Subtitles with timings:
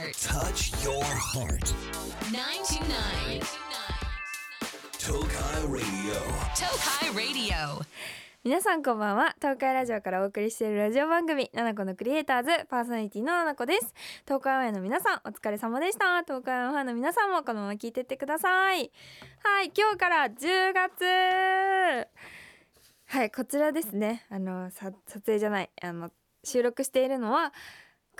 [0.00, 0.16] heart.
[0.16, 1.74] Touch your heart.
[2.32, 3.40] 929.
[4.98, 6.16] Tokai Radio.
[6.56, 7.84] Tokai Radio.
[8.42, 13.92] 皆さんこんばんは東海ラジオからお送りしているラジオ番組「ナナコのクリエイターズ」パーソナリティのナナコです
[14.24, 18.90] 東海オンエアの皆さんお疲れ様でした東海オンエアの皆さんもこのまま聞いてってください
[19.42, 21.04] はい今日から10月
[23.04, 26.10] はいこちらですねあのさ撮影じゃないあの
[26.42, 27.52] 収録しているのは9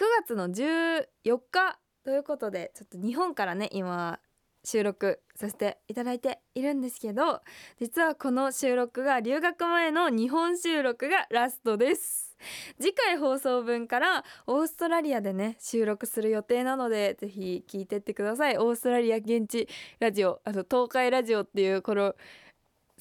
[0.01, 1.05] 9月の14
[1.51, 4.19] 日ということでちょっと日本からね今
[4.65, 7.43] 収録させていただいているんですけど
[7.79, 12.35] 実はこの収録が留学前の日本収録がラストです。
[12.81, 18.57] 次回放送分からオーストラリアでね収録する予定なのでぜひ聞いてってください。
[18.57, 22.15] オーストラリア現地ラジオあと東海ラジオっていうこの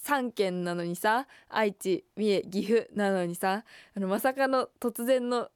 [0.04, 3.64] 3県なのにさ愛知三重岐阜なのにさ
[3.96, 5.48] あのまさかの突然の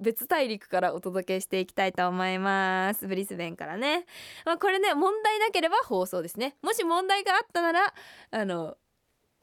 [0.00, 3.06] 別大陸からお届けしていきたいと思います。
[3.06, 4.06] ブリスベンからね、
[4.44, 6.56] まあ、これね問題なければ放送ですね。
[6.62, 7.94] もし問題があったなら
[8.30, 8.76] あの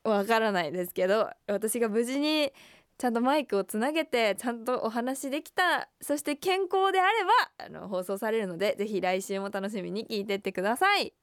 [0.04, 2.52] わからないですけど私が無事に
[2.98, 7.14] ちゃんとマイクをつなげてちゃんとお話できたそして健康であれ
[7.60, 11.14] ばあの放送されるのでぜひ来週も楽しみに聞いてってください。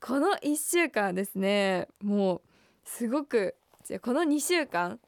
[0.00, 2.40] この1週間ですねもう
[2.84, 4.98] すごくじゃこの2週間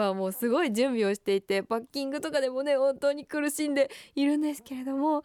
[0.00, 5.22] はもうすごい準備をしていてパッキングとかでもね本当に苦しんでいるんですけれども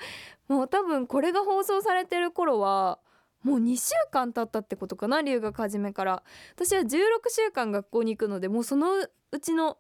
[0.48, 3.00] もう多分これが放送されてる頃は
[3.44, 6.24] もう2週間経ったってことかな留学始めから。
[6.56, 6.90] 私は16
[7.30, 9.78] 週間学校に行くのでもうそのうちの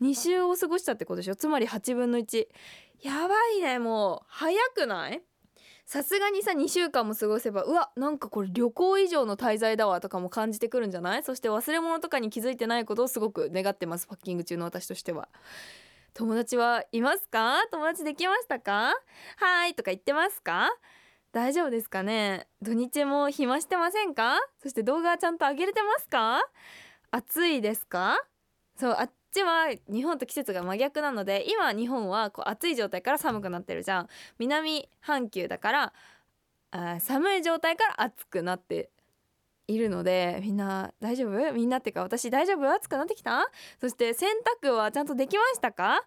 [0.00, 1.36] 2週を過ごしたってことでしょ。
[1.36, 2.46] つまり8分の1
[3.02, 4.26] やばいねもう。
[4.28, 5.22] 早くない？
[5.86, 11.22] さすがにさ2週間も過ごせばうわなんかこれ旅行以上の滞在だわとかも感じてくるんじゃない？
[11.22, 15.28] そして忘れ物とかに気づいてないことをすごく願ってますパッキング中の私としては。
[16.14, 17.66] 友達はいますか？
[17.70, 18.94] 友達できましたか？
[19.36, 20.70] はいとか言ってますか？
[21.32, 22.46] 大丈夫ですかね？
[22.62, 24.38] 土日も暇してませんか？
[24.62, 26.40] そして動画ちゃんと上げれてますか？
[27.10, 28.16] 暑いですか？
[28.78, 34.08] そうあちは日本と季節が真逆なので今日本はこう暑い状態から寒くなってるじゃん。
[34.38, 35.92] 南半球だから
[36.70, 38.90] あ寒い状態から暑くなって
[39.66, 41.52] いるのでみんな大丈夫？
[41.52, 42.70] みんなっていうか私大丈夫？
[42.70, 43.50] 暑くなってきた？
[43.80, 44.28] そして洗
[44.62, 46.04] 濯はちゃんとできましたか？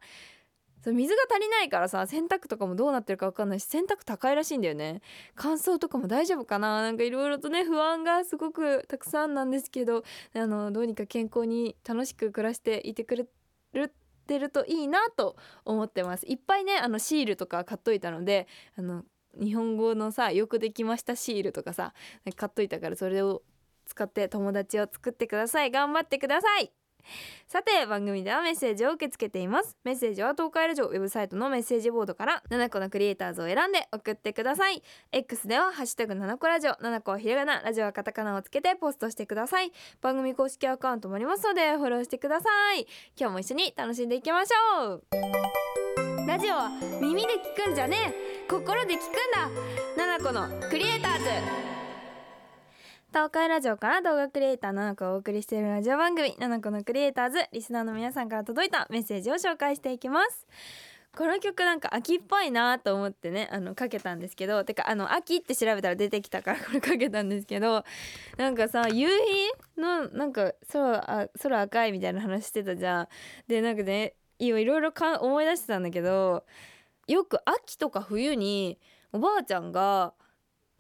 [0.83, 5.01] そう水が足りないからさ洗濯とかもどうなってるか分かんないし洗濯高いらしいんだよね。
[5.35, 6.81] 乾燥とかも大丈夫かな。
[6.81, 10.03] なんかいろいろとね不安がすごくたくさんなんですけど
[10.35, 13.25] あのどうにか健康に楽しく暮らしていてくれ
[13.73, 13.93] る
[14.27, 16.25] てるといいなと思ってます。
[16.27, 19.03] いっぱいねあのシールとか買っといたのであの
[19.39, 21.93] 日本語のさよくできましたシールとかさ
[22.35, 23.43] 買っといたからそれを
[23.85, 25.71] 使って友達を作ってください。
[25.71, 26.71] 頑張ってください。
[27.47, 29.77] さて番組ではメッセージを受け付けています。
[29.83, 34.83] メッセージは東海ラジオウェブサイトのメッセージボードから7個のクリエイターズを選んで送ってください。
[35.11, 39.71] X ではハッシュタグ7個ラジオ7個はひらがなラジオはカタカナをつけてポストしてください。
[40.01, 42.87] 番組公式アカウントもありますのでフォローしてください。
[43.17, 45.03] 今日も一緒に楽しんでいきましょう。
[46.27, 46.69] ラジオは
[46.99, 48.13] 耳で聞くんじゃね
[48.43, 48.47] え。
[48.49, 50.17] 心で聞くんだ。
[50.17, 51.76] 7個のクリエイターズ。
[53.17, 60.45] 東海ラジオから動画クリエイター7個をお送りしているラジオ番組7個のクリエイターズリスナーの皆さんから届いたメッセージを紹介していきます。
[61.17, 67.83] この曲なんか秋っぽいなと思ってねあのかけたんですけどてかあの秋って調べたら出てきたからこれかけたんですけど
[68.37, 73.07] なんかさ夕日のなんか空あ空赤いみたいな話してたじゃん。
[73.47, 76.43] でなんかねいろいろか思い出してたんだけど
[77.07, 78.77] よく秋とか冬に
[79.11, 80.13] おばあちゃんが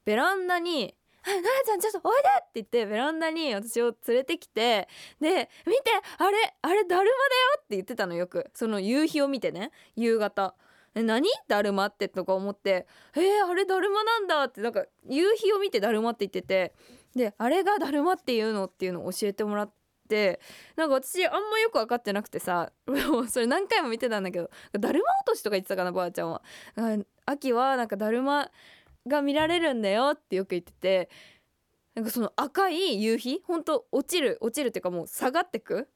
[0.05, 0.95] ベランダに、
[1.35, 4.87] ななちゃんちょっとおいでって言ってベランダに私を連れてきて
[5.19, 7.09] で見てあれあれだるまだよ
[7.57, 8.49] って言ってたのよく。
[8.53, 10.55] その夕日を見てね夕方。
[10.95, 11.29] 何？
[11.47, 12.87] だるまってとか思って。
[13.15, 16.73] えー、あれだるまなんだってなんか夕日を見てだるまって言ってて。
[17.15, 19.71] であれがだるまっていうのっていうのを教えてもらっ
[20.07, 20.39] て
[20.75, 26.41] なんか私あんまよく分かってなくてさ もうそれ何回も見てたんだけどだるま落としとか言ってたかなばあちゃんは。
[27.25, 28.49] 秋はなんかだるま
[29.07, 31.09] が見られるんだよってよく言ってて
[31.95, 35.89] なんかその赤い夕日ほんと落ちる落ちるっていうかもう下がってく、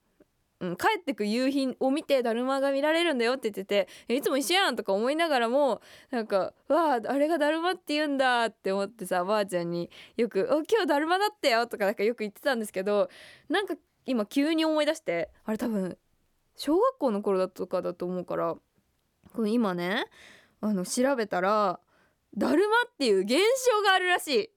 [0.60, 5.80] うん、帰ってく夕日を見てだるまが見られるんだよって言ってていつも一緒やんとか思いながらも
[6.10, 13.10] なんか「わああれがだるまって言うんだ」って思ってさばあちゃんによく「お今日だるまだったよ」とかなんかよく言ってたんですけど
[13.48, 13.76] なんか
[14.08, 15.98] 今急に思い出してあれ多分
[16.56, 18.56] 小学校の頃だとかだと思うから
[19.34, 20.06] この今ね
[20.62, 21.80] あの調べたら
[22.38, 24.50] だるまっていう現象があるらしい。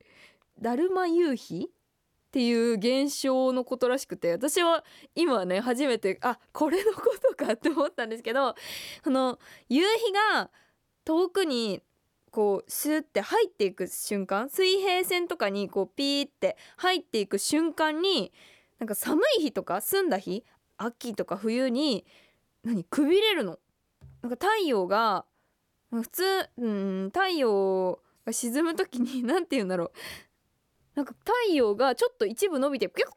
[0.60, 4.84] だるま夕日っていう現象のことらしくて私は
[5.14, 8.56] 今ね初めてあこれのことかって思ったんですけど
[9.04, 9.38] その
[9.68, 10.50] 夕日が
[11.04, 11.80] 遠くに
[12.32, 18.32] こうシューって入っていく瞬間水平線とかにこうピーって入っていく瞬間に
[18.80, 20.44] なんか寒い日とか澄んだ日
[20.76, 22.04] 秋とか冬に
[22.64, 23.58] 何くびれるの。
[24.22, 25.24] なんか太陽が
[26.02, 26.22] 普通
[26.58, 29.90] うん太陽が沈む時に 何て言うんだろう。
[30.94, 33.14] なんか太陽がちょっと一部伸びてピュッと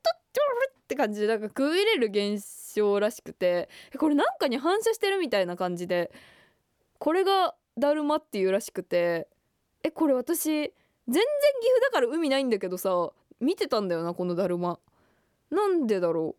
[0.88, 2.42] って感じでなんかくびれる現
[2.74, 3.70] 象らしくて。
[4.00, 6.12] これなんかに反射してるみたいな感じで。
[6.98, 9.28] これがだるまっていうらしくて。
[9.84, 10.74] えこれ私全然
[11.14, 14.80] 岐阜だから海ないんだけどさ見てたんだよなこのだるま。
[15.50, 16.38] なんでだろ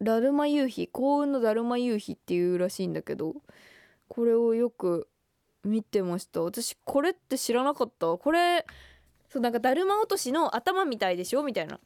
[0.00, 0.04] う。
[0.04, 3.36] だるま夕日幸運のだるま夕日っていうらしいんだけど。
[4.08, 5.08] これをよく
[5.64, 6.42] 見てました。
[6.42, 8.16] 私これって知らなかった。
[8.16, 8.64] これ
[9.28, 11.80] そうなんかだるま落としの頭みたいでしょみたいな。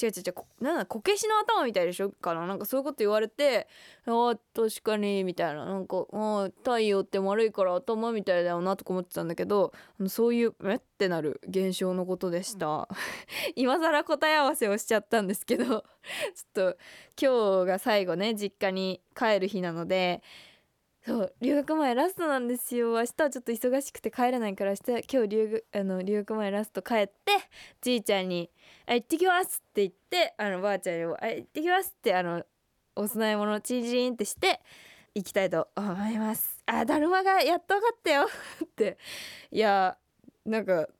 [0.00, 2.46] 違う違う違うなんだこけしの頭みたいでしょかな。
[2.46, 3.66] なんかそういうこと言われて
[4.06, 5.64] あ確かにみたいな。
[5.64, 9.72] なんかあ太陽って丸いから頭みたいだよなとか思ってたんだけど
[10.06, 12.88] そういうめってなる現象のことでした、
[13.56, 15.64] 今更答え合わせをしちゃったんですけど。
[15.64, 15.82] ちょっ
[16.54, 16.76] と
[17.20, 20.22] 今日が最後ね実家に帰る日なので
[21.08, 22.90] そう留学前ラストなんですよ。
[22.90, 27.14] 明日はちょっと忙しくて帰れないから明日今日留学あの留学前ラスト帰って
[27.80, 28.50] じいちゃんに
[28.84, 32.44] 「あ行ってきます」って言ってあのばあちゃんにも「あ行ってきます」ってあの
[32.94, 34.60] お供え物チージーンってして
[35.14, 36.62] 行きたいと思います。
[36.66, 38.28] あだるまがやっと分かったよ。
[38.62, 38.98] って。
[39.50, 39.96] いや
[40.44, 40.90] なんか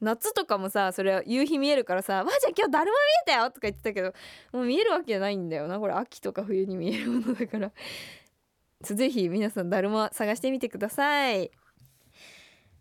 [0.00, 4.14] 夏とかもさそれは夕日見えるからさ「ばあちゃん今日だるま見えたよ」とか言ってたけど
[4.50, 5.78] もう見えるわけじゃないんだよな。
[5.78, 7.70] これ秋とか冬に見えるものだから。
[8.80, 11.50] ぜひ皆さんだるま探してみてください。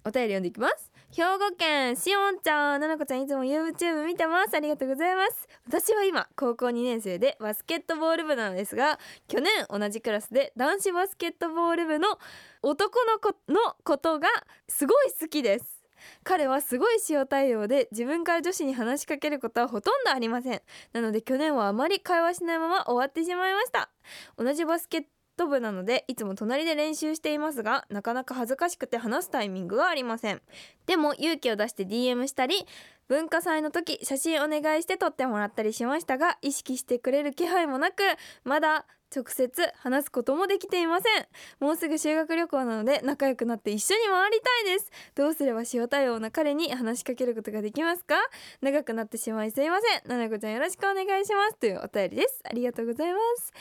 [0.06, 0.92] お便り読んでいきます。
[1.16, 4.56] 兵庫県しおんちゃんななこちゃんいつも YouTube 見てます。
[4.56, 5.48] ありがとうございます。
[5.68, 12.20] 私は今高校2年生でバスケットボール部なのですが去年同じクラスで男子バスケットボール部の
[12.62, 14.28] 男の子のことが
[14.70, 15.78] すごい好きです。
[16.24, 20.62] 彼はすごい塩対応で自分から女子に話しかけることはほとんどありません。
[20.94, 23.90] なので去年はあまり会話しないまま終わってしまいました。
[24.38, 25.04] 同じバスケッ
[25.38, 30.42] ト部なのでいつも隣で練習していますがなかなか恥ずかしくて話すタイミングがありません。
[30.86, 32.66] でも勇気を出して DM したり
[33.08, 38.04] 文化祭の時写真お願いして撮ってもらったりしましたが意識してくれる気配もなく
[38.44, 38.86] まだ
[39.16, 41.28] 直接話すこともできていません。
[41.62, 44.92] もうすぐ修学旅行なので仲良くなって一緒に回りたいです。
[45.16, 48.16] どうすれば塩対応な彼に話しかけることができますか？
[48.62, 50.10] 長くなってしまいすいません。
[50.10, 51.56] ななこちゃんよろしくお願いします。
[51.56, 52.42] というお便りです。
[52.44, 53.54] ありがとうございます。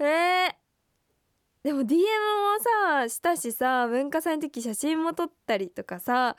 [0.00, 0.54] えー、
[1.62, 2.04] でも DM も
[2.98, 6.36] さしたしさ文化祭の時写真も撮ったりとかさ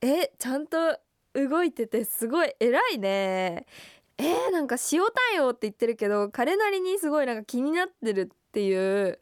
[0.00, 0.98] えちゃんと
[1.34, 3.66] 動いててすごい偉いね。
[4.18, 5.02] えー、なんか塩
[5.32, 9.18] 対応って言ってるけど彼なりにすごいなんか気になってるっていう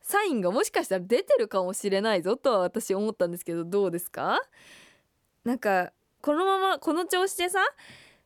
[0.00, 4.40] サインがもしかしたら出てるかもしれないぞとは私思ったんですけどどうですか？
[5.44, 7.58] なんかこのままこの調子でさ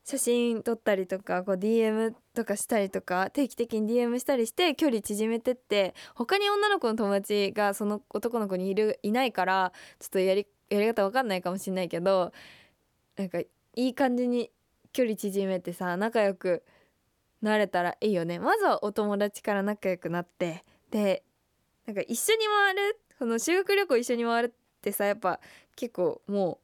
[0.09, 12.33] 写真撮ったりとかこう DM とかしたりとか定期的に DM したりして距離縮めてって他に女の子の友達がその男の子にいるいないからちょっとやりやり方わかんないかもしんないけど
[13.19, 14.51] なんかいい感じに
[14.95, 16.65] 距離縮めてさ仲良く
[17.43, 18.39] なれたらいいよね。
[18.39, 21.23] まずはお友達から仲良くなってで
[21.85, 25.39] なんか一緒に回るその修学旅行一緒に回るってさやっぱ
[25.77, 26.59] 結構もう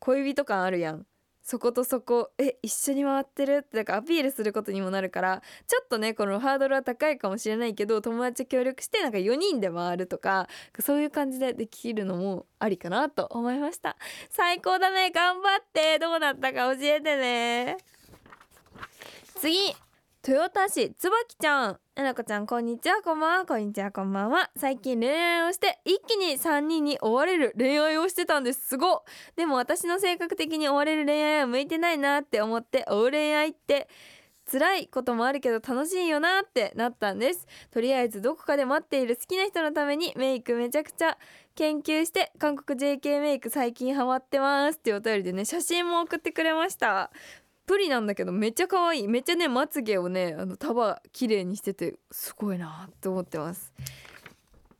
[0.00, 1.06] 恋人感あるやん。
[1.50, 3.64] そことそこえ一緒に回ってる？
[3.64, 10.46] ってなんかアピールすることにもなるからちょっとねこのハードルは高いかもしれないけど友達協力してなんか4人で回るとか
[10.78, 13.96] そういう感じでできるのもありかなと思いました。
[14.30, 15.10] 最高だね。
[15.10, 15.98] 頑張って。
[15.98, 17.78] どうなったか教えてね。
[19.34, 19.74] 次。
[20.22, 21.80] 豊田市椿ちゃん。
[21.96, 23.00] えなこちゃんこんにちは。
[23.02, 23.46] こんばんは。
[23.46, 23.90] こんにちは。
[23.90, 24.50] こんばんは。
[24.54, 28.68] 最近恋愛をして一気に3人に追われる恋愛をしてたんです。
[28.68, 29.02] すご
[29.36, 33.88] でも私の性格的に追われる恋愛は向いてないなって思って追う恋愛って
[34.44, 37.46] 辛いこともあるけど楽しいよなってなったんです。
[37.70, 41.16] とりあえずどこかで待っている好きな人のためにメイクめちゃくちゃ
[41.54, 47.10] 研究して韓国 JK メイク最近ハマってますっていうお便りでね写真も送ってくれました。
[47.70, 49.06] プリなんだけどめっちゃ可愛い。
[49.06, 53.72] めっちゃねまつげをねあの束綺麗にしててすごいなって思ってます。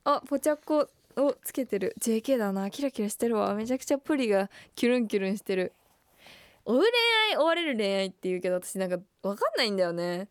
[0.03, 1.95] あポチャッコをつけてる。
[2.01, 2.69] JK だな。
[2.69, 3.55] キラキラしてるわ。
[3.55, 5.73] めちゃくちゃプリがキュルンキュルンしてる。
[6.65, 6.85] 追う恋
[7.31, 10.29] 愛追われる恋愛って言うけど私なんか分かんないんだよね。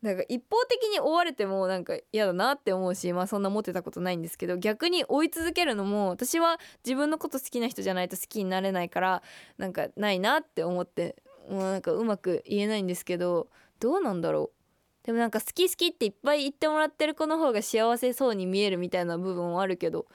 [0.00, 9.22] なんか一方的に追われてもなんか嫌だなって思うしまあそんな持ってたことないんですけど逆に追い続けるのも私は自分のこと好きな人じゃないと好きになれないから
[9.58, 11.16] なんかないなって思って
[11.48, 15.06] もうなんかうまく言えないんですけどどうなんだろう。
[15.06, 20.06] でもなんか好き好きっていっぱい言ってもらってる子の方が幸せそうに見えるみたいな部分はあるけど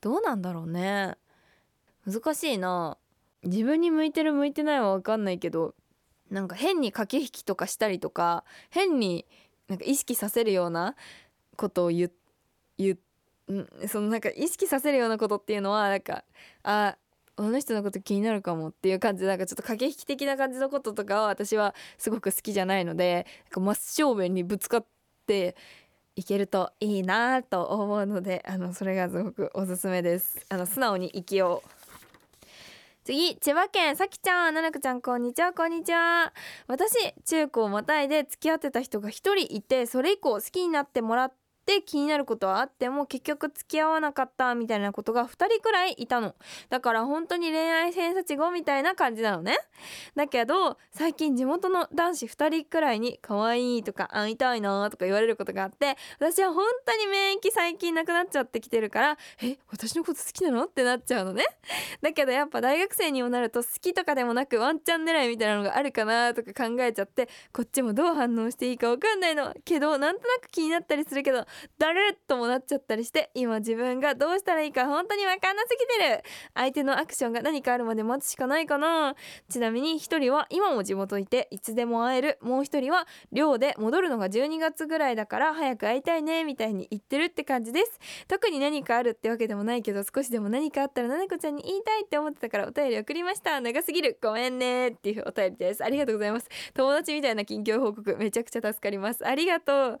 [0.00, 1.16] どうなんだろうね。
[2.06, 2.98] 難しいな。
[3.42, 5.74] 自分に向いてる向いてないは分かんないけど
[6.30, 9.26] なんか変に駆け引きとかしたりとか変に
[9.68, 10.96] なんか意識させるような
[11.56, 12.10] ことを言
[12.78, 12.96] う
[13.88, 16.24] そのなんか意識させるようなことっていうのはなんか
[16.62, 16.96] あ
[17.40, 24.86] この人のこと気になるかもっていう感じでなんかちょっと駆け引き的な感じのこととかは私はすごく好きじゃないのでなんか真正面にぶつかっ
[25.26, 25.56] て
[26.16, 30.44] いけるといいなと思うのであのそれがすごくおすすめです。
[30.50, 31.68] あの素直に生きよう。
[33.04, 36.34] 次千葉県さきちゃんななこちゃんこんにちはこんにちは。
[36.66, 41.32] 私中高またいで付き合ってた人が一人いてそれ以降好きになってもらっ
[41.64, 46.34] て気になることはあっても結局付き合わなかったみたいなことが2人くらいいたの。
[46.68, 49.58] だから本当に恋愛偏差値5みたいな感じなのね。
[50.14, 60.64] だけど最近地元の男子2人くらいに可愛いとか会いたいなとか言われることがあって私は本当に免疫最近なくなっちゃってきてるからえ私のこと好きなの？
[60.64, 61.44] ってなっちゃうのね。
[62.02, 69.54] だけどやっぱ大学生にもなると好きとかでもなくワンチャン狙いみたいなのがあるかなとか考えちゃってこっちもどう反応していいか分かんないの。
[69.64, 71.44] けどなんとなく気になったりするけど
[71.78, 76.22] だるっともなっちゃったりして今自分がどうしたらいいか本当に分かんなすぎてる。
[76.54, 79.14] 相手のアクションが何かあるまで待つしかないかな。
[79.48, 82.38] ちなみに一人は今も地元いていつでも会える。
[82.42, 87.98] もう一人は寮で戻るのが12月ぐらいだから早く会いたいねみたいに言ってるって感じです。
[88.28, 93.60] 特に何かあるってわけでもないけど少しでも何かあったらななこちゃんに言いたいって思ってたからお便り送りました。
[93.60, 94.18] 長すぎる。
[94.22, 95.84] ごめんねっていうお便りです。
[95.84, 96.48] ありがとうございます。
[96.74, 99.26] 友達みたいな近況報告めちゃくちゃ助かります。
[99.26, 99.98] ありがとう。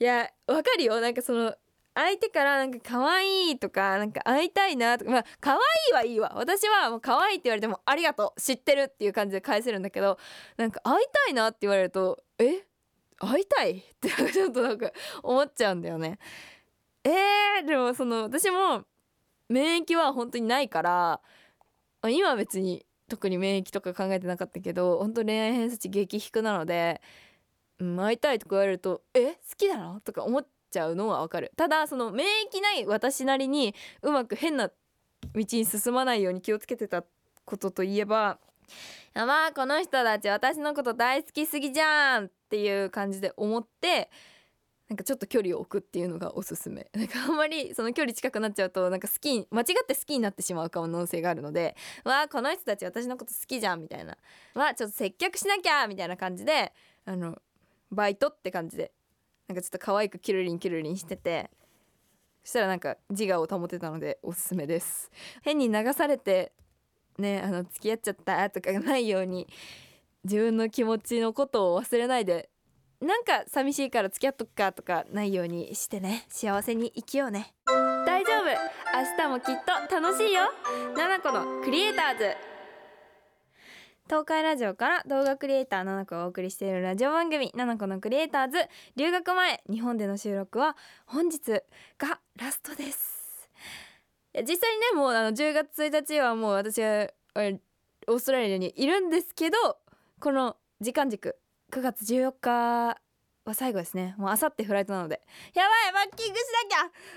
[0.00, 1.00] いやわかるよ。
[1.00, 1.54] なんかその
[1.94, 5.58] 相手からなんか可愛いとかなんか会いたいなとかまあ可愛
[5.90, 6.32] いはいいわ。
[6.36, 8.40] 私はもう可愛いって言われてもありがとう。
[8.40, 10.18] 知ってるっていう感じで返せるんだけど
[10.56, 12.64] なんか会いたいなって言われるとえ？
[13.18, 13.78] 会いたい？
[13.78, 14.92] ってちょっとなんか
[15.24, 16.20] 思っちゃうんだよね。
[17.02, 18.84] えー、でもその私も
[19.48, 21.20] 免疫は本当にないから
[22.08, 27.00] 今は別に特に免疫とか考えてなかったけど本当恋愛偏差値激低なので、
[27.80, 34.74] うん、会いたいとか言われると「え好きなの?」とか思っちゃうのはわかるただその免疫ない私なりにうまく変な道
[35.34, 37.04] に進まないように気をつけてた
[37.44, 38.38] ことといえば
[39.14, 44.10] 「やまあこの人たち私のこと大好きすぎじゃん!」っていう感じで思って
[44.88, 54.16] なんかちょっと距離を置くっていうのがおすすめなんかあんまりその距離近くなっちゃうとなんか好き間違って好きになってしまう可能性があるので「わあこの人たち私のこと好きじゃん」みたいな
[54.54, 56.72] 「わあちょっと接客しなきゃ」みたいな感じで
[57.04, 57.38] あの
[57.90, 58.92] バイトって感じで。
[59.48, 61.50] なんかちょっと可愛くキルリンキルリンしてて。
[62.44, 65.10] そしたらなんか自我を保てたのでおすすめです。
[65.42, 66.52] 変に流されて
[67.18, 69.46] ねあの付き合っちゃったとかがないように
[70.24, 72.48] 自分の気持ちのことを忘れないで
[73.00, 76.24] なんか寂しいから付き合っとくかとかないようにしてね。
[76.28, 77.54] 幸せに生きようね。
[77.66, 78.46] 大丈夫。
[78.96, 80.42] 明日もきっと楽しいよ。
[80.96, 82.47] 7個のクリエイターズ。
[84.08, 88.56] 東海ラジオから動画クリエイター7個をお送りしているラジオ番組7個のクリエイターズ
[88.96, 91.40] 留学前日本での収録は本日
[91.98, 93.50] がラストです。
[94.34, 99.56] 実際にねもうあの10月1日はもう私はオーストラリアにいるんですけど
[100.20, 101.36] この時間軸
[101.70, 102.50] 9月14日
[103.44, 104.14] は最後ですね。
[104.16, 105.20] もうあさってフライトなので。
[105.52, 106.42] やばいマッキングし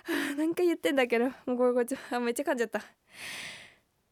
[0.09, 0.35] なきゃ！
[0.43, 2.81] なんか言ってんだけどもうこれこれちめっちゃ噛んじゃった。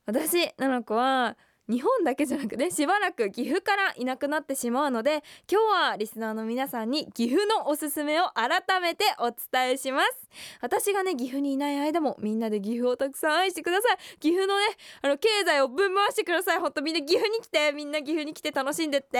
[0.06, 1.38] 私なの子は
[1.70, 10.30] 日本だけじゃなくてしばらく岐阜からいなくなってしまうので今日はリスナーの皆さんに岐阜のおすすめを改めてお伝えします。
[10.62, 14.18] 私がね岐阜にいない間もみんなで岐阜をたくさん愛してください。
[14.20, 14.66] 岐阜のね
[15.02, 16.60] あの経済をぶん回してください。
[16.60, 19.20] ほんとみんな岐阜に来てみんな岐阜に来て楽しんでって。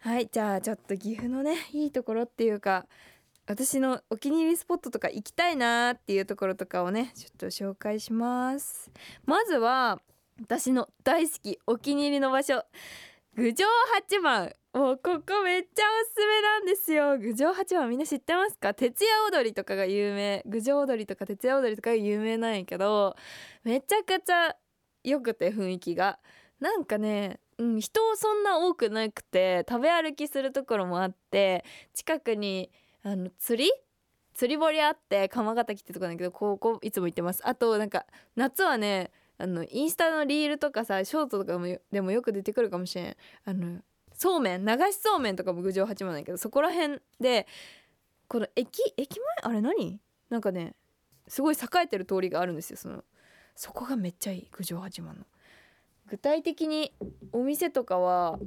[0.00, 2.86] はいじゃあちょっと岐阜のねいいところっていうか
[3.46, 8.90] 私のお気に入りスポットとか行きたいなーっていうところとかをねちょっと紹介します。
[9.24, 10.00] まずは
[10.40, 12.64] 私の大好きお気に入りの場所
[13.36, 13.64] 郡上
[13.94, 14.52] 八幡。
[14.72, 17.16] もうここめっちゃおすすめなんですよ。
[17.18, 18.74] 郡上八幡みんな知ってますか？
[18.74, 20.42] 徹夜踊りとかが有名。
[20.46, 23.16] 郡上踊りとか徹夜踊りとかが有名なんやけど
[23.62, 24.56] めちゃくちゃ
[25.04, 26.18] 良くて雰囲気が。
[26.60, 32.70] なんかねうん、人そんな多くなくて食べ歩きするところもあって近くに
[33.04, 33.72] あの釣り？
[34.34, 37.40] 釣り堀あって鎌ヶ崎ってとこなんだけどここいつも行ってます。
[37.44, 43.16] あとなんか夏はねあのインスタのリールとかさショートとかもでもよく出てくるかもしれん。
[43.44, 43.80] あの
[44.12, 47.46] そうめん流しそうめんとかも郡上八幡だけどそこら辺で
[48.28, 49.26] この駅駅前？
[49.42, 50.00] あれ何？
[50.30, 50.74] なんかね
[51.26, 53.02] すごい栄えてる通りがあるんですよその。
[53.56, 55.24] そこがめっちゃいい郡上八幡の。
[56.06, 56.92] 具体的に
[57.32, 58.38] お店とかは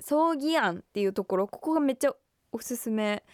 [0.00, 2.12] 葬儀庵っていうところここがめっちゃ
[2.52, 3.24] おすすめ。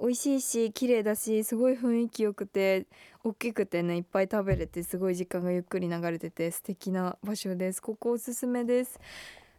[0.00, 2.86] 美味しいし綺麗だしすごい雰囲気よくて
[3.22, 7.80] 大きくてねいっぱい食べれてすごい時間がゆっくり流れてて素敵な場所です。
[7.80, 8.98] ここおすすめです。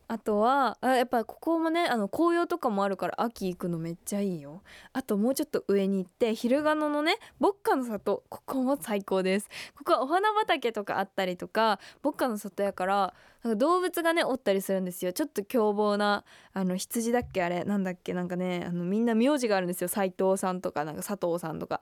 [0.08, 4.62] あとはあやっぱここもねあの紅葉とかもあるから秋行くのめっちゃいいよ。
[4.92, 9.50] あともうちょっと上に行って昼賀野のね牧歌の里ここも最高です。
[9.76, 15.14] ここはお花畑とかあったりとか牧歌の里やからなんか動物がねおったりするんですよ。
[15.14, 19.88] ちょっと凶暴なあの羊だっけあれなんだっけなんかねあのみんな名字があるんですよ。
[19.88, 21.82] 斉藤さんとかなんか佐藤さんとか。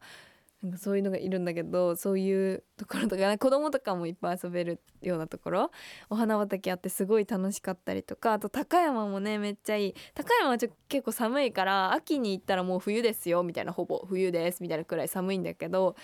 [0.63, 5.71] なんかそういうのがいるんだけどそういうところとか、ね、子供とかもいっぱい遊べるようなところ
[6.09, 9.95] お花畑あってすごい楽しかったりとかあと高山もねめっちゃいい。
[10.13, 15.95] 高山はちょ結構寒いから秋に行ったらもう冬ですよみたいなほぼ冬ですみたいなくらい寒いんだけど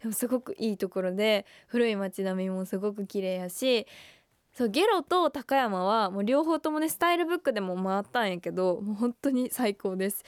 [0.00, 3.86] でもすごくいいところで古い街並みもすごく綺麗やし
[4.52, 10.22] そうゲロと高山はもう両方ともねスタイルブックでも回ったんやけどもう本当に最高です。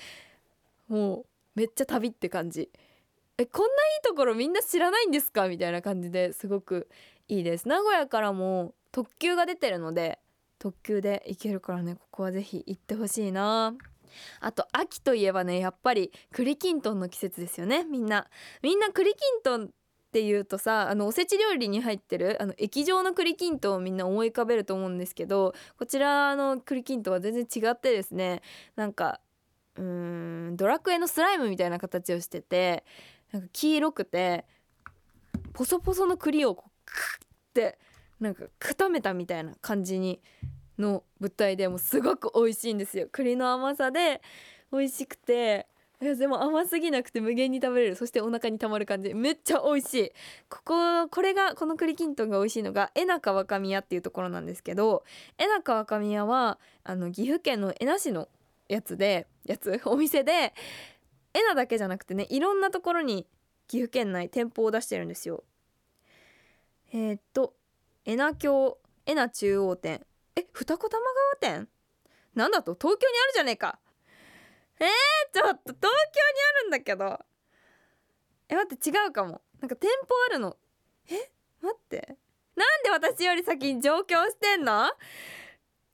[0.88, 2.68] もうめっちゃ旅って感じ。
[3.38, 5.46] えこんないいところみんな知らないんですか？
[5.48, 6.88] みたいな感じですごく
[7.28, 7.68] いいです。
[7.68, 10.18] 名古屋からも特急が出てるので
[10.58, 11.96] 特急で行けるからね。
[11.96, 13.74] ここはぜひ行ってほしいな。
[14.40, 17.84] あと秋といえばねやっぱり栗きんとんの季節ですよね。
[17.84, 18.26] みんな。
[18.62, 19.68] みんな栗きんとんっ
[20.12, 28.40] ていうとさあのおせち料理に入ってるあの液状の栗きんとんをみんな思い浮かべると思うんですけどこちらの栗きんとんは全然違ってですね。
[28.76, 29.20] なんか
[29.76, 32.82] うーんドラクエのスライムみたいな形をしてて
[33.32, 34.44] なんか黄色くて
[35.52, 37.78] ポソポソの栗をこうクッて
[38.20, 40.20] なんか固めたみたいな感じに
[40.78, 43.08] の物体でもすごく美味しいんですよ。
[43.10, 44.20] 栗の甘さで
[44.72, 45.66] 美味しくて
[45.98, 47.96] でも甘すぎなくて無限に食べれる。
[47.96, 49.14] そしてお腹にたまる感じ。
[49.14, 50.12] めっちゃ美味しい。
[50.50, 55.04] こここれがこの栗きんとんが美味しいのがえなか若宮っていうところなんですけど
[55.38, 58.28] えなか若宮はあの岐阜県の恵那市の
[58.68, 59.80] やつでやつ？
[59.86, 60.52] お店で
[61.38, 63.26] えなだけじゃなくてねいろんなところに
[63.68, 65.44] 岐阜県内店舗を出してるんですよ。
[66.94, 67.54] えー、っと
[68.06, 70.06] えな京えな中央店。
[70.34, 71.04] え二子玉
[71.40, 71.68] 川店？
[72.34, 73.78] なんだと東京にあるじゃねえか。
[74.80, 74.88] えー、
[75.34, 77.18] ちょっと東京にあるんだけど。
[78.48, 79.42] え待って違うかも。
[79.60, 80.56] なんか店舗あるの。
[81.10, 82.16] え待って。
[82.54, 84.90] なんで私より先に上京してんの？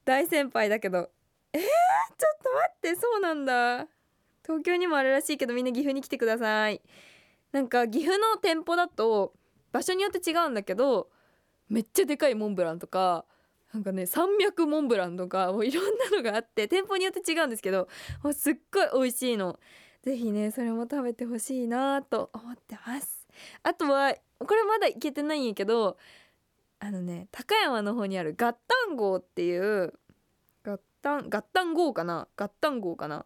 [0.04, 1.10] 大先輩だけど。
[1.52, 3.88] えー、ちょっと待ってそうなんだ。
[4.44, 6.80] 東京にもあるらしいけどみんな岐阜に来てください。
[7.52, 9.34] なんか岐阜の店舗だと
[9.72, 11.10] 場所によって違うんだけど
[11.68, 13.24] めっちゃでかいモンブランとか
[13.72, 17.88] なんかね300モンブランとかもういろんなのがあって店舗によって違うんですけど
[18.22, 19.58] もうすっごい美味しいの。
[20.02, 23.26] ぜひねそれも食べてほしいなと思ってます。
[23.62, 25.96] あとはこれまだいけてないんやけど
[26.80, 29.94] あのね高山の方にあるガッタン号っていう
[30.64, 32.28] ガッタンガッタン号かな？
[32.36, 33.24] ガッタン号かな？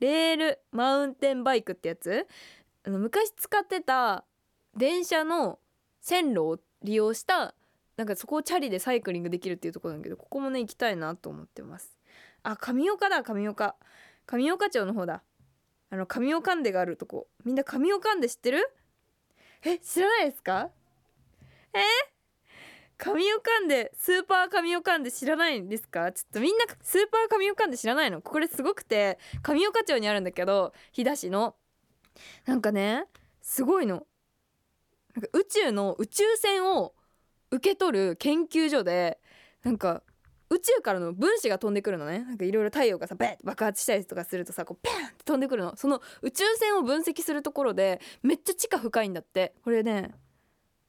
[0.00, 2.26] レールマウンテンバイクってやつ？
[2.84, 4.24] あの昔使ってた
[4.76, 5.58] 電車の
[6.00, 7.54] 線路を利用した
[7.96, 11.96] なんかそこをチャリでサイクリングできるっていうところなんだけどここもね行きたいなと思ってます。
[12.42, 13.74] あ上岡だ上岡。
[14.26, 15.22] 上岡町の方だ。
[15.90, 17.28] あの上岡んでがあるとこ。
[17.44, 18.70] みんな上岡んで知ってる？
[19.64, 20.70] え知らないですか？
[21.74, 21.78] え？
[22.98, 26.10] 上岡んでスーパー上岡んで知らないんですか？
[26.12, 28.22] ちょっとみんなスーパー上岡んで知らないの？
[28.22, 31.56] これすごくて上岡町にあるんだけど飛騨市の。
[32.46, 33.04] なんかね
[33.42, 34.06] すごいの。
[35.14, 36.94] なんか宇宙の宇宙船を
[37.50, 39.18] 受け取る研究所で
[39.62, 40.02] なんか
[40.48, 42.20] 宇宙からの分子が飛んでくるのね。
[42.20, 45.76] なんかいろいろ太陽がさベッて爆発したりとかするとさこうペンって飛んでくるの。
[45.76, 49.54] その宇宙船を分析するところでめっちゃ地下深いんだって。
[49.62, 50.12] これね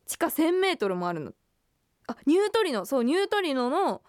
[0.06, 1.34] 地下 1,000m もあるの。
[2.08, 4.02] あニュートリノそうニュートリノの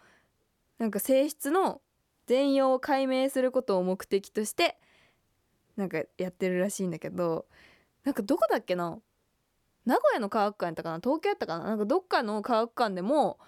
[0.78, 1.80] なんか性質の
[2.26, 4.78] 全容を解明することを目的として
[5.76, 7.46] なんかやってるらしいんだけど
[8.04, 8.98] なんかどこだっけな？
[9.84, 11.00] 名古屋の科学館やったかな？
[11.02, 11.64] 東京やったかな？
[11.64, 13.38] なんかどっかの科学館でも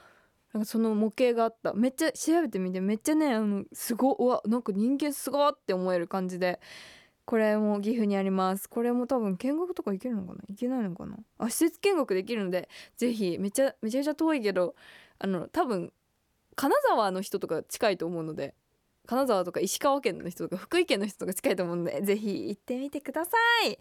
[0.53, 1.75] なんかその模型があった。
[1.75, 6.61] めっちゃ調べてみてめっちゃねあのすごうわなんか人間すごって思える感じで
[7.31, 8.69] これも岐阜にあります。
[8.69, 10.41] これも多分見学とか行けるのかな？
[10.49, 11.17] 行けないのかな？
[11.39, 14.75] あ施設見学できるのでぜひめちゃめちゃめちゃ遠いけど
[15.21, 15.93] あの多分
[16.57, 18.57] 金沢の人とか近いと思うので
[19.07, 23.31] 金沢とか石川県の人とか福井県の人とか近いと思うのでぜひ行ってみてくださ
[23.65, 23.71] い。
[23.71, 23.77] い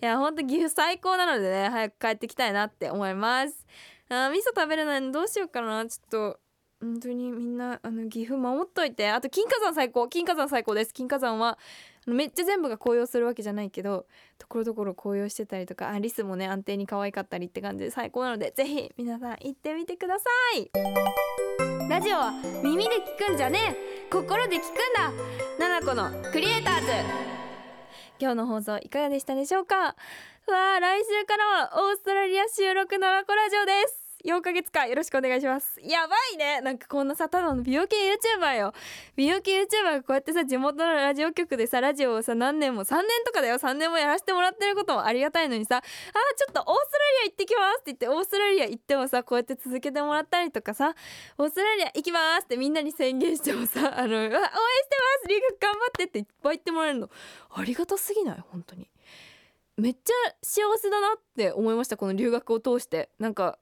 [0.00, 3.64] やほんと岐阜最高なのでね早く帰ってきたいなって思います。
[4.08, 5.86] あ味噌食べれないのどうしようかな。
[5.86, 6.40] ちょっと
[6.80, 9.08] 本当にみんなあの岐阜守っといて。
[9.08, 10.08] あと金華山最高。
[10.08, 10.92] 金華山最高です。
[10.92, 11.58] 金華山は
[12.14, 14.06] めっちゃ全部が紅葉するわけじゃないけど
[14.38, 20.24] ところどころ紅葉してたりとかあリスもね安定に可愛かったりって感じで最高なのでぜひ皆さん行ってみてくださ
[20.56, 20.70] い。
[21.88, 24.10] ラジオは耳で聞くんじゃねえ。
[24.10, 25.12] 心で聞くんだ。
[25.58, 26.86] ナナコのクリエイターズ。
[28.20, 29.76] 今日の放送いかがでしたでしょうか？
[29.76, 34.07] わー来週からはオーストラリア収録のラコラジオです。
[34.28, 35.80] 4ヶ月間よろしくお願いします。
[35.82, 36.60] やばいね。
[36.60, 38.74] なんかこんなさただの美容系 YouTuber よ。
[39.16, 43.56] 美容系 YouTuber がこうやってさ地元のラジオ局でさラジオをさ何年も3年とかだよ。
[43.56, 50.94] 3年もやらせてもらってることもありがたいのにさあーちょっとオーストラリア行ってきますって言ってオーストラリア行ってもさこうやって続けてもらったりとかさ
[51.38, 54.42] オーストラリア行きますってみんなに宣言してもさあの応援してま
[55.22, 57.10] す留学頑張ってっていっぱい言ってもらえるの。
[57.50, 58.40] ありがたすぎない？
[58.50, 58.90] 本当に。
[59.76, 63.10] めっちゃ幸せだなって思いましたこの留学を通して。
[63.18, 63.58] なんか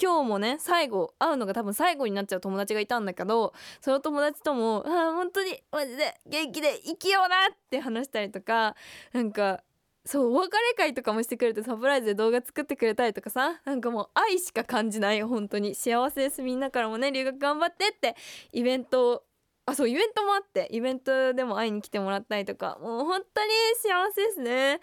[0.00, 8.76] 今日もね最後会うのが多分最後になっちゃう友達がいたんだけどその友達とも「あ本当にマジで元気で生きような」って話したりとか
[9.12, 9.62] なんか
[10.04, 15.74] そうお別れ会とかもしてくれてサプライズで動画作ってくれたりとかさなんかもう愛しか感じない本当に。
[15.74, 18.16] 幸せですみんなからもね留学頑張ってって
[18.52, 19.22] イベントを
[19.66, 23.50] あそうイベントもあってイベントでも会いに来てもらったりとかもう本当に
[23.82, 24.80] 幸せですね。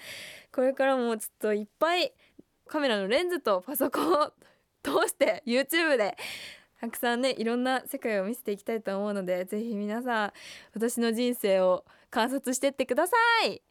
[0.51, 2.13] これからもちょっといっぱい
[2.67, 4.33] カメラのレンズとパソコン
[4.83, 6.17] 通して YouTube で
[6.79, 10.33] たくさんねいろんな世界を見せていきたいと思うのでぜひ皆さん
[10.75, 13.13] 私の人生を観察してってくださ
[13.45, 13.61] い。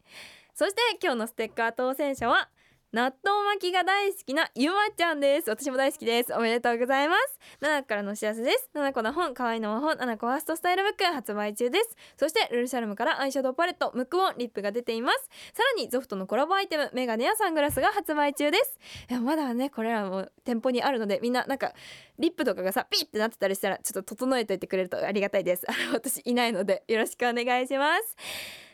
[0.54, 2.48] そして今日のステッカー当選者は
[2.92, 5.48] 納豆巻きが大好きなゆまちゃんです。
[5.48, 6.34] 私も大好きです。
[6.34, 7.38] おめでとうございます。
[7.58, 8.68] ナナからのお知らせです。
[8.74, 9.94] ナナコの本可愛いの魔法。
[9.94, 11.96] ナナコファーストスタイルブック発売中です。
[12.18, 13.92] そしてルルシャルムからアイシャドウパレット。
[13.94, 15.30] ムクオンリップが出ています。
[15.54, 18.78] さらにゾフトのコラボアイテムメガネやサングラスが発売中です。
[19.08, 21.72] いやまだねこれらも店舗にあるのでみんななんか
[22.18, 25.64] リップとかがさピッてなってたりしたらちょっと整えといてくれるとありがたいです。
[25.66, 28.16] あの私いないのでよろしくお願いします。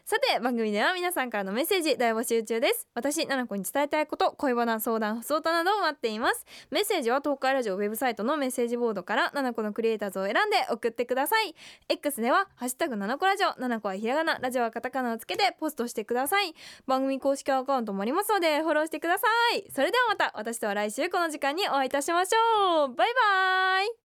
[0.09, 2.88] さて番組では皆さんからのメッセージ大募集中です。
[2.94, 6.47] 私ななこに伝えたいこと恋バナ相談不相談などを待っています。
[6.71, 11.55] メッセージは東海ラジオウェブサイトのメッセージボードからななこのクリエイターズを選んで送ってください。
[11.90, 16.55] X ではハッシュタグななこラジオななこはひらがなラジオはカタカナをつけてポストしてください。
[16.87, 19.71] 番組公式アカウントもありますのでフォローしてください。
[19.71, 22.94] それではまた私とは来週この時間にお会いいたしましょう。
[22.94, 23.88] バイバイ。